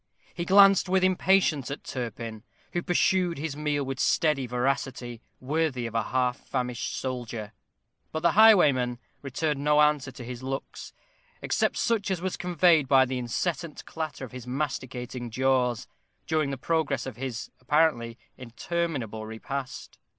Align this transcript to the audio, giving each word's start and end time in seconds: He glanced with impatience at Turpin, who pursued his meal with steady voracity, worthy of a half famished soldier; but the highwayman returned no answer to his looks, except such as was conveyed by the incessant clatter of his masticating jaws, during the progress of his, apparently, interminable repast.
He 0.33 0.45
glanced 0.45 0.89
with 0.89 1.03
impatience 1.03 1.69
at 1.69 1.83
Turpin, 1.83 2.43
who 2.73 2.81
pursued 2.81 3.37
his 3.37 3.55
meal 3.55 3.83
with 3.83 3.99
steady 3.99 4.47
voracity, 4.47 5.21
worthy 5.39 5.85
of 5.85 5.93
a 5.93 6.05
half 6.09 6.37
famished 6.39 6.95
soldier; 6.95 7.53
but 8.11 8.21
the 8.21 8.31
highwayman 8.31 8.97
returned 9.21 9.63
no 9.63 9.79
answer 9.79 10.11
to 10.11 10.25
his 10.25 10.41
looks, 10.41 10.91
except 11.43 11.77
such 11.77 12.09
as 12.09 12.19
was 12.19 12.35
conveyed 12.35 12.87
by 12.87 13.05
the 13.05 13.19
incessant 13.19 13.85
clatter 13.85 14.25
of 14.25 14.31
his 14.31 14.47
masticating 14.47 15.29
jaws, 15.29 15.85
during 16.25 16.49
the 16.49 16.57
progress 16.57 17.05
of 17.05 17.17
his, 17.17 17.51
apparently, 17.59 18.17
interminable 18.39 19.27
repast. 19.27 19.99